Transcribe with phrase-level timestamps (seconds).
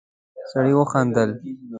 [0.49, 1.29] سړی وخندل.